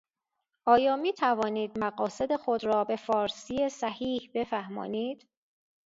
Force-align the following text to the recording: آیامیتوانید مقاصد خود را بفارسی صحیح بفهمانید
آیامیتوانید 0.65 1.79
مقاصد 1.79 2.35
خود 2.35 2.63
را 2.63 2.83
بفارسی 2.83 3.69
صحیح 3.69 4.29
بفهمانید 4.33 5.27